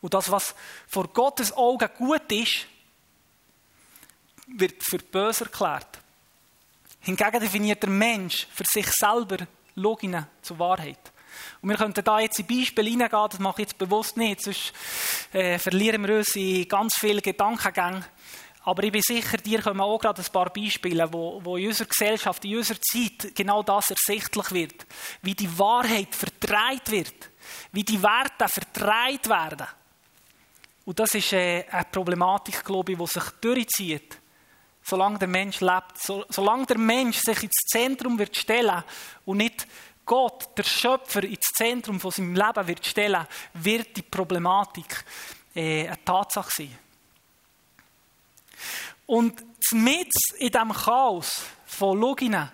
[0.00, 0.54] Und das, was
[0.88, 2.66] vor Gottes Augen gut ist,
[4.46, 5.98] wird für böse erklärt.
[7.00, 11.11] Hingegen definiert der Mensch für sich selber Loginen zur Wahrheit.
[11.60, 14.72] Und wir könnten da jetzt in Beispiele hineingehen, das mache ich jetzt bewusst nicht, sonst
[15.32, 18.04] äh, verlieren wir uns in ganz viele Gedankengänge.
[18.64, 21.88] Aber ich bin sicher, dir kommen auch gerade ein paar Beispiele, wo, wo in unserer
[21.88, 24.86] Gesellschaft, in unserer Zeit genau das ersichtlich wird.
[25.22, 27.30] Wie die Wahrheit vertreibt wird.
[27.72, 29.66] Wie die Werte vertreibt werden.
[30.84, 34.18] Und das ist äh, eine Problematik, glaube ich, die sich durchzieht.
[34.84, 35.98] Solange der Mensch lebt.
[35.98, 38.84] So, solange der Mensch sich ins Zentrum wird stellen
[39.24, 39.66] und nicht
[40.04, 45.04] Gott, der Schöpfer, ins Zentrum von seinem Leben wird stellen, wird die Problematik
[45.54, 46.78] äh, eine Tatsache sein.
[49.06, 52.50] Und mit in diesem Chaos von Loginen,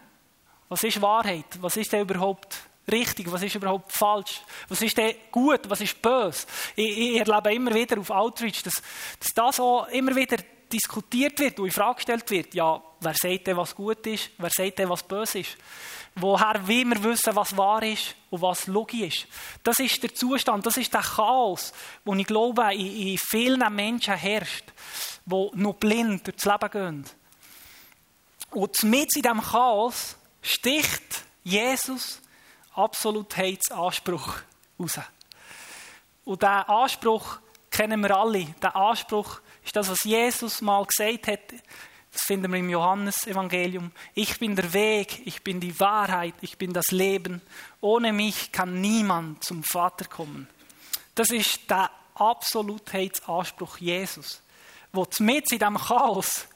[0.68, 2.58] was ist Wahrheit, was ist denn überhaupt
[2.90, 6.46] richtig, was ist überhaupt falsch, was ist denn gut, was ist böse.
[6.76, 8.82] Ich, ich erlebe immer wieder auf Outreach, dass,
[9.18, 10.38] dass das auch immer wieder
[10.72, 14.50] diskutiert wird und in Frage gestellt wird, ja, wer sagt denn, was gut ist, wer
[14.50, 15.56] sagt denn, was böse ist.
[16.14, 19.26] Woher will wir wissen, was wahr ist und was logisch ist.
[19.62, 21.72] Das ist der Zustand, das ist der Chaos,
[22.04, 24.64] wo ich glaube, in, in vielen Menschen herrscht,
[25.24, 27.04] die noch blind durchs Leben gehen.
[28.50, 32.20] Und mit in diesem Chaos sticht Jesus
[32.74, 34.34] Absolutheitsanspruch
[34.78, 34.98] raus.
[36.24, 37.38] Und diesen Anspruch
[37.70, 38.44] kennen wir alle.
[38.62, 41.40] Der Anspruch ist das, was Jesus mal gesagt hat.
[42.18, 43.92] Das finden wir im Johannesevangelium.
[44.12, 47.40] Ich bin der Weg, ich bin die Wahrheit, ich bin das Leben.
[47.81, 50.48] Ohne mich kann niemand zum Vater kommen.
[51.14, 54.42] Das ist der Absolutheitsanspruch Jesus,
[54.92, 56.48] wo mit in diesem Chaos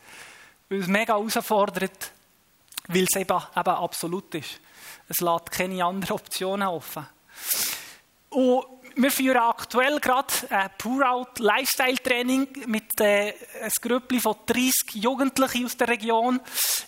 [0.68, 2.10] uns mega herausfordert,
[2.88, 4.58] weil es eben, eben absolut ist.
[5.08, 7.06] Es lässt keine anderen Optionen offen.
[8.30, 8.64] Und
[8.96, 15.64] wir führen aktuell gerade ein Pour-Out Lifestyle Training mit äh, einem Grüppli von 30 Jugendlichen
[15.64, 16.40] aus der Region.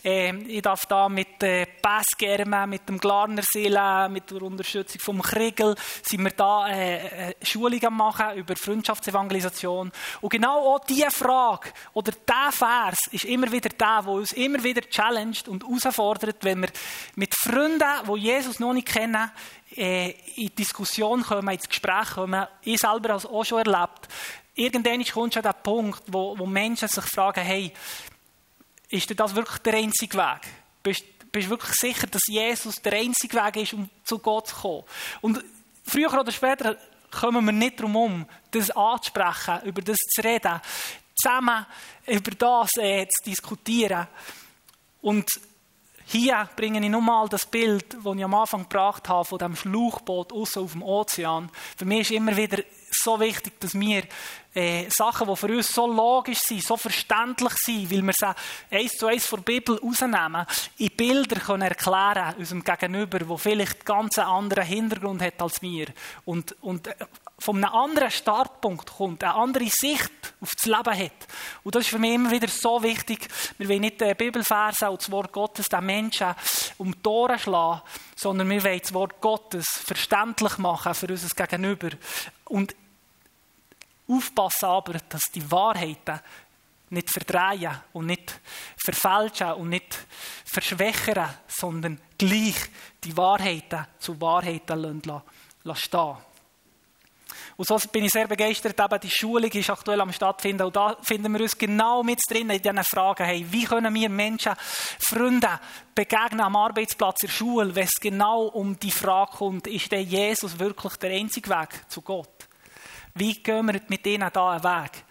[0.05, 5.23] Äh, ich darf da mit äh, Passgermen, mit dem Glarner Seele, mit der Unterstützung vom
[5.23, 9.91] Kriegel, sind wir da äh, äh, Schulungen machen über Freundschaftsevangelisation.
[10.21, 14.63] Und genau auch diese Frage oder dieser Vers ist immer wieder der, der uns immer
[14.63, 16.71] wieder challenged und herausfordert, wenn wir
[17.17, 19.31] mit Freunden, die Jesus noch nicht kennen,
[19.77, 22.47] äh, in Diskussion kommen, ins Gespräch kommen.
[22.63, 24.09] Ich selber habe es auch schon erlebt.
[24.55, 27.73] Irgendwann kommt schon der Punkt, wo, wo Menschen sich fragen, hey,
[28.89, 30.41] ist das wirklich der einzige Weg?
[30.83, 34.85] Bist du wirklich sicher, dass Jesus der einzige Weg ist, um zu Gott zu kommen?
[35.21, 35.45] Und
[35.85, 36.77] früher oder später
[37.11, 40.61] kommen wir nicht darum um, das anzusprechen, über das zu reden,
[41.17, 41.67] zusammen
[42.07, 44.07] über das äh, zu diskutieren.
[45.01, 45.29] Und
[46.07, 50.33] hier bringe ich nochmal das Bild, das ich am Anfang gebracht habe, von dem Schlauchboot
[50.33, 51.51] außen auf dem Ozean.
[51.77, 54.05] Für mich ist immer wieder so wichtig, dass wir
[54.55, 58.93] äh, Sachen, die für uns so logisch sind, so verständlich sind, weil wir sie eins
[58.93, 60.47] zu eins von der Bibel rausnehmen,
[60.79, 65.87] in Bilder können erklären unserem Gegenüber, der vielleicht ganz einen anderen Hintergrund hat als wir.
[66.25, 66.95] Und, und äh,
[67.39, 71.27] von einem anderen Startpunkt kommt, eine andere Sicht auf das Leben hat.
[71.63, 73.29] Und das ist für mich immer wieder so wichtig.
[73.59, 76.35] Wir wollen nicht die Bibelverse und das Wort Gottes den Menschen
[76.79, 77.83] um die Ohren schlagen,
[78.17, 81.91] sondern wir wollen das Wort Gottes verständlich machen für unser Gegenüber.
[82.45, 82.75] Und
[84.09, 86.21] aufpassen aber, dass die Wahrheiten
[86.91, 88.41] nicht verdrehen und nicht
[88.77, 90.07] verfälschen und nicht
[90.45, 92.57] verschwächern, sondern gleich
[93.03, 95.23] die Wahrheiten zu Wahrheiten lassen,
[95.65, 96.17] lassen stehen.
[97.57, 100.65] Und so bin ich sehr begeistert, eben die Schulung ist aktuell am stattfinden.
[100.65, 103.25] Und da finden wir uns genau mit drin in diesen Fragen.
[103.25, 104.55] Hey, wie können wir Menschen,
[104.99, 105.61] Freunde
[105.95, 110.03] begegnen am Arbeitsplatz, in der Schule, wenn es genau um die Frage kommt, ist der
[110.03, 112.49] Jesus wirklich der einzige Weg zu Gott?
[113.15, 115.05] Wie gehen wir mit ihnen da einen Weg?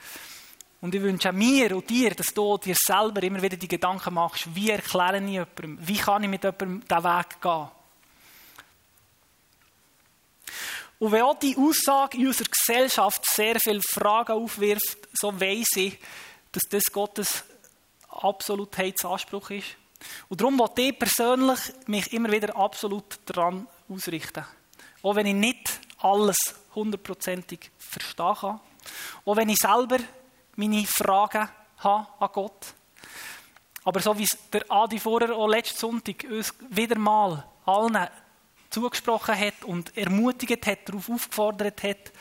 [0.82, 4.54] Und ich wünsche mir und dir, dass du dir selber immer wieder die Gedanken machst,
[4.54, 7.68] wie erkläre ich jemandem, wie kann ich mit jemandem diesen Weg gehen?
[11.04, 16.00] Und wenn auch die Aussage in unserer Gesellschaft sehr viele Fragen aufwirft, so weiss ich,
[16.54, 17.44] dass das Gottes
[18.08, 19.76] Absolutheitsanspruch ist.
[20.30, 24.46] Und darum will ich persönlich mich immer wieder absolut daran ausrichten.
[25.02, 26.38] Auch wenn ich nicht alles
[26.74, 28.62] hundertprozentig verstehen kann.
[29.26, 29.98] Auch wenn ich selber
[30.56, 32.74] meine Fragen haben an Gott.
[33.84, 38.08] Aber so wie es der Adi vorher auch letzten Sonntag uns wieder mal allen
[38.74, 42.12] zugesprochen hat und ermutigt hat, darauf aufgefordert hat,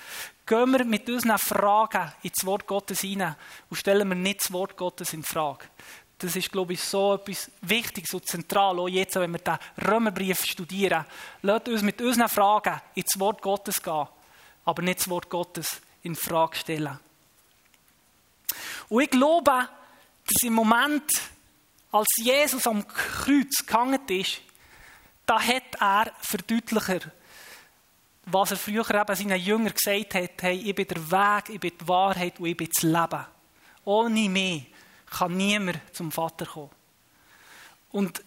[0.46, 3.36] gehen wir mit unseren Fragen ins Wort Gottes hinein
[3.70, 5.66] und stellen wir nicht das Wort Gottes in Frage.
[6.18, 10.44] Das ist, glaube ich, so etwas Wichtiges, so zentral, auch jetzt, wenn wir den Römerbrief
[10.44, 11.04] studieren.
[11.42, 14.06] Lasst uns mit unseren Fragen ins Wort Gottes gehen,
[14.64, 16.98] aber nicht das Wort Gottes in Frage stellen.
[18.88, 19.68] Und ich glaube,
[20.26, 21.10] dass im Moment,
[21.90, 24.42] als Jesus am Kreuz gehangen ist,
[25.26, 27.00] da hat er Verdeutlicher,
[28.26, 31.72] was er früher eben seinen Jüngern gesagt hat, hey, ich bin der Weg, ich bin
[31.80, 33.26] die Wahrheit und ich bin das Leben.
[33.84, 34.66] Ohne mich
[35.10, 36.70] kann niemand zum Vater kommen.
[37.90, 38.22] Und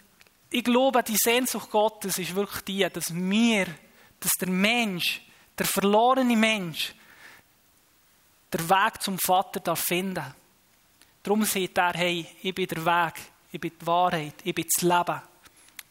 [0.50, 3.68] ich glaube, die Sehnsucht Gottes ist wirklich die, dass wir,
[4.20, 5.22] dass der Mensch,
[5.58, 6.94] der verlorene Mensch,
[8.52, 10.24] der Weg zum Vater darf finden.
[11.24, 13.14] Darum sagt er, hey, ich bin der Weg,
[13.52, 15.22] ich bin die Wahrheit, ich bin das Leben.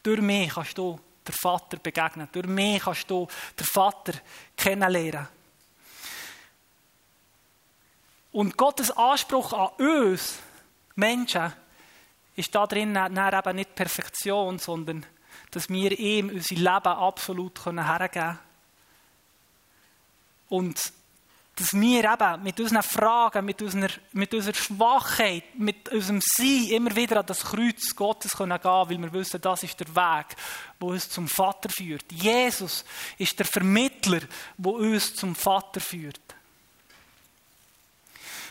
[0.04, 2.28] Durch mich kannst du der Vater begegnen.
[2.30, 3.26] Durch mich kannst du
[3.58, 4.12] den Vater
[4.56, 5.26] kennenlernen.
[8.30, 10.38] Und Gottes Anspruch an uns,
[10.94, 11.52] Menschen,
[12.36, 15.06] ist da drin eben nicht Perfektion, sondern
[15.50, 18.38] dass wir ihm unser Leben absolut hergeben können.
[20.48, 20.92] Und
[21.56, 26.96] dass wir eben mit unseren Fragen, mit unserer, mit unserer Schwachheit, mit unserem Sein immer
[26.96, 30.36] wieder an das Kreuz Gottes können gehen weil wir wissen, das ist der Weg,
[30.80, 32.10] wo uns zum Vater führt.
[32.10, 32.84] Jesus
[33.18, 34.20] ist der Vermittler,
[34.56, 36.20] wo uns zum Vater führt.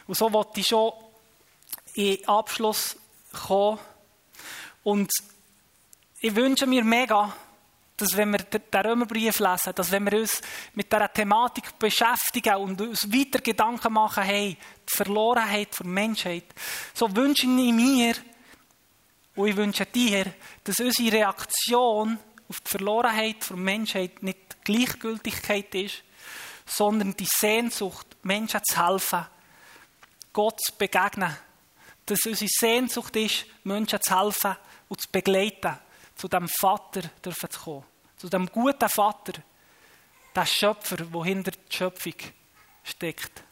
[0.07, 0.93] Und so wollte ich schon
[1.95, 2.97] in Abschluss
[3.47, 3.79] kommen.
[4.83, 5.11] Und
[6.19, 7.33] ich wünsche mir mega,
[7.97, 10.41] dass wenn wir den Römerbrief lesen, dass wenn wir uns
[10.73, 14.57] mit dieser Thematik beschäftigen und uns weiter Gedanken machen, hey,
[14.89, 16.45] die Verlorenheit der Menschheit,
[16.93, 18.15] so wünsche ich mir
[19.35, 22.17] und ich wünsche dir, dass unsere Reaktion
[22.49, 26.03] auf die Verlorenheit der Menschheit nicht Gleichgültigkeit ist,
[26.65, 29.25] sondern die Sehnsucht, Menschen zu helfen,
[30.31, 31.35] Gott zu begegnen.
[32.05, 34.55] Dass unsere Sehnsucht ist, Menschen zu helfen
[34.89, 35.77] und zu begleiten,
[36.23, 39.33] zu dem Vater dürfen zu kommen zu dem guten Vater,
[40.33, 42.13] der Schöpfer, der hinter der Schöpfung
[42.81, 43.43] steckt.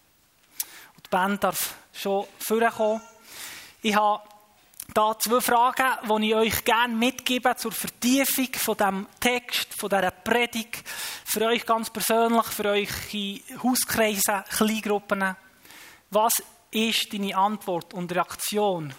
[0.96, 3.02] Und die Band darf schon vorkommen.
[3.82, 4.24] Ich habe
[4.94, 10.12] da zwei Fragen, die ich euch gerne mitgebe zur Vertiefung von dem Text, von dieser
[10.12, 10.88] Predigt.
[11.26, 15.36] Für euch ganz persönlich, für euch in Hauskreise, Kleingruppen.
[16.12, 18.94] Was ist deine Antwort und Reaktion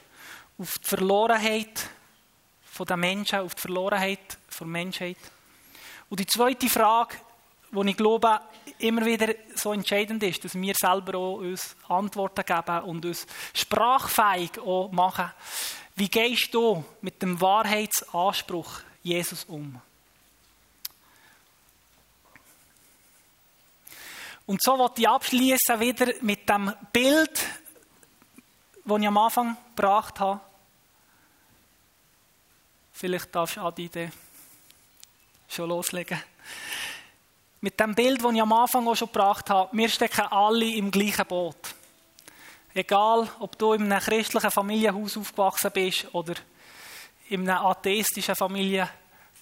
[0.58, 1.88] auf die Verlorenheit
[2.78, 5.18] der Menschen, auf die Verlorenheit der Menschheit?
[6.08, 7.16] Und die zweite Frage,
[7.70, 8.40] die ich glaube,
[8.78, 14.58] immer wieder so entscheidend ist, dass wir selber auch uns Antworten geben und uns sprachfähig
[14.58, 15.30] auch machen.
[15.94, 19.80] Wie gehst du mit dem Wahrheitsanspruch Jesus um?
[24.46, 27.46] Und so wollte ich abschließen wieder mit dem Bild,
[28.84, 30.40] das ich am Anfang gebracht habe.
[32.92, 33.90] Vielleicht darfst du Adi
[35.48, 36.22] schon loslegen.
[37.60, 40.90] Mit dem Bild, das ich am Anfang auch schon gebracht habe, wir stecken alle im
[40.90, 41.56] gleichen Boot.
[42.74, 46.34] Egal, ob du in einem christlichen Familienhaus aufgewachsen bist oder
[47.28, 48.88] in einer atheistischen Familie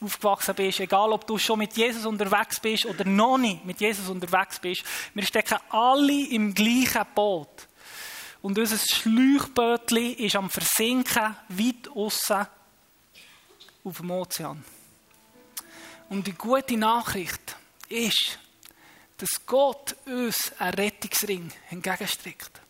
[0.01, 4.09] aufgewachsen bist, egal ob du schon mit Jesus unterwegs bist oder noch nicht mit Jesus
[4.09, 4.85] unterwegs bist,
[5.15, 7.69] wir stecken alle im gleichen Boot.
[8.43, 12.47] Und unser Schleuchbötchen ist am Versinken weit außen
[13.85, 14.65] auf dem Ozean.
[16.09, 17.57] Und die gute Nachricht
[17.89, 18.39] ist,
[19.17, 22.61] dass Gott uns einen Rettungsring entgegenstreckt.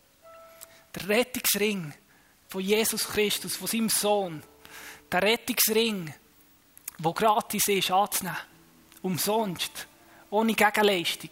[0.95, 1.93] Der Rettungsring
[2.49, 4.43] von Jesus Christus, von seinem Sohn.
[5.11, 6.13] Der Rettungsring,
[6.97, 8.37] der gratis ist anzunehmen.
[9.01, 9.87] Umsonst.
[10.29, 11.31] Ohne Gegenleistung.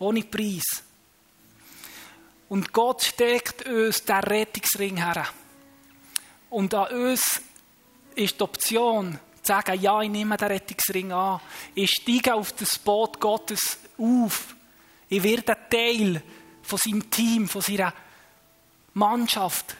[0.00, 0.82] Ohne Preis.
[2.48, 5.26] Und Gott steckt uns den Rettungsring her.
[6.50, 7.40] Und an uns
[8.14, 11.40] ist die Option, zu sagen, ja, ich nehme den Rettungsring an.
[11.74, 14.54] Ich steige auf das Boot Gottes auf.
[15.08, 16.22] Ich werde Teil
[16.62, 17.92] von seinem Team, von seiner
[18.94, 19.76] Mannschaft.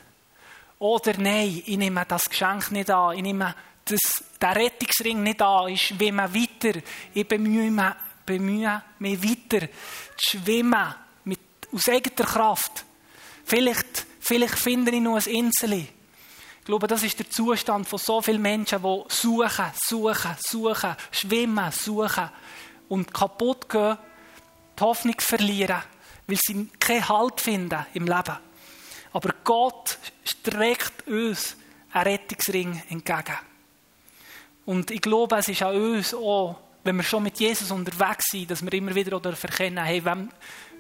[0.79, 3.17] Oder nein, ich nehme das Geschenk nicht an.
[3.17, 3.55] Ich nehme
[3.87, 4.01] das,
[4.41, 5.69] den Rettungsring nicht an.
[5.69, 6.81] Ich schwimme weiter.
[7.15, 7.95] Ich bemühe mich,
[8.27, 9.67] bemühe mich weiter
[10.17, 10.95] zu schwimmen.
[11.25, 11.41] Mit,
[11.73, 12.85] aus eigener Kraft.
[13.45, 15.87] Vielleicht, vielleicht finde ich noch ein Insel.
[16.65, 21.71] Ich glaube, das ist der Zustand von so vielen Menschen, die suchen, suchen, suchen, schwimmen,
[21.71, 22.31] suchen
[22.89, 23.99] und kaputt gehen,
[24.79, 25.83] die Hoffnung verlieren,
[26.27, 28.39] weil sie keinen Halt finden im Leben.
[29.13, 31.55] Aber Gott streckt uns
[31.93, 33.39] einen Rettungsring entgegen.
[34.65, 38.51] Und ich glaube, es ist an uns auch, wenn wir schon mit Jesus unterwegs sind,
[38.51, 40.31] dass wir immer wieder erkennen, hey, wem,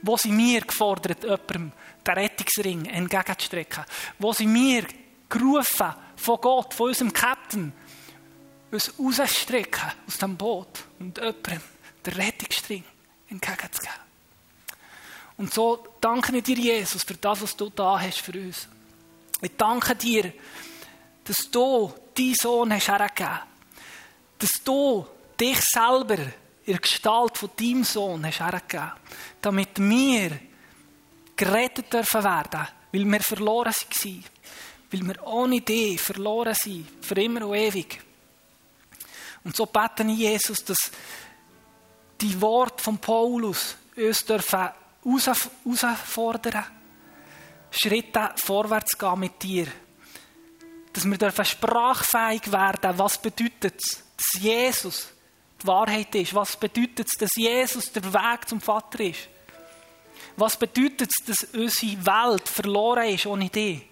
[0.00, 1.72] wo sind wir gefordert, jemandem
[2.06, 3.84] den Rettungsring entgegenzustrecken?
[4.18, 4.84] Wo sind wir
[5.28, 7.72] gerufen von Gott, von unserem Captain,
[8.70, 11.60] uns rauszustrecken aus dem Boot und jemandem
[12.04, 12.84] den Rettungsring
[13.28, 14.04] entgegenzugeben?
[15.36, 18.68] Und so danke ich dir, Jesus, für das, was du da hast für uns.
[19.40, 20.32] Ich danke dir,
[21.24, 23.40] dass du deinen Sohn hast hergegeben.
[24.38, 25.06] Dass du
[25.40, 26.18] dich selber
[26.66, 28.92] in Gestalt von deinem Sohn hast hergegeben.
[29.40, 30.38] Damit wir
[31.36, 34.24] gerettet dürfen werden, weil wir verloren waren.
[34.90, 38.00] Weil wir ohne dich verloren sind, für immer und ewig.
[39.44, 40.90] Und so beten ich Jesus, dass
[42.20, 44.68] die Worte von Paulus uns dürfen
[45.04, 46.64] herausfordern,
[47.70, 49.66] Schritte vorwärts gehen mit dir.
[50.92, 55.08] Dass wir dürfen sprachfähig werden, was bedeutet es, dass Jesus
[55.60, 56.34] die Wahrheit ist?
[56.34, 59.28] Was bedeutet es, dass Jesus der Weg zum Vater ist?
[60.36, 63.82] Was bedeutet es, dass unsere Welt verloren ist ohne dich?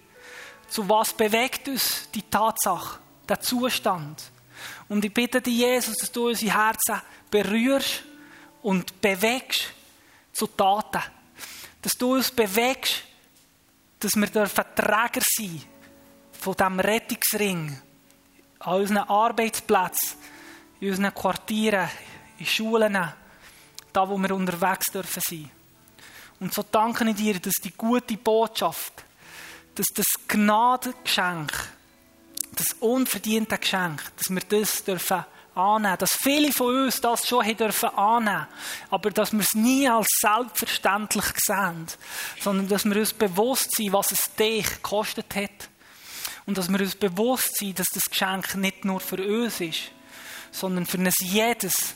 [0.67, 4.23] Zu was bewegt uns die Tatsache, der Zustand?
[4.89, 8.03] Und ich bitte dich, Jesus, dass du unsere Herzen berührst
[8.61, 9.73] und bewegst
[10.31, 11.03] zu Taten.
[11.81, 13.03] Dass du uns bewegst,
[13.99, 15.63] dass wir Träger sein
[16.31, 17.81] von diesem Rettungsring
[18.59, 20.17] an unseren Arbeitsplätzen,
[20.79, 21.89] in unseren Quartieren,
[22.37, 22.97] in Schulen,
[23.93, 25.51] da wo wir unterwegs dürfen sein.
[26.39, 29.05] Und so danke ich dir, dass die gute Botschaft,
[29.75, 31.51] dass das Gnadengeschenk,
[32.55, 35.97] das unverdiente Geschenk, dass wir das dürfen annehmen.
[35.97, 38.47] Dass viele von uns das schon haben dürfen annehmen
[38.89, 41.87] aber dass wir es nie als selbstverständlich sehen,
[42.39, 45.69] sondern dass wir uns bewusst sind, was es dich gekostet hat.
[46.45, 49.91] Und dass wir uns bewusst sind, dass das Geschenk nicht nur für uns ist,
[50.51, 51.93] sondern für jedes, das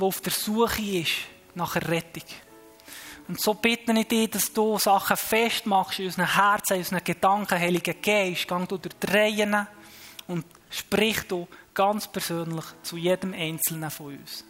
[0.00, 1.12] auf der Suche ist
[1.54, 2.24] nach Errettung.
[3.32, 7.58] Und so bitte ich dich, dass du Sachen festmachst in unseren Herzen, in unseren Gedanken,
[7.58, 8.46] Heiliger Geist.
[8.46, 9.66] Gang du durch die Reihen
[10.26, 14.44] und sprich du ganz persönlich zu jedem Einzelnen von uns.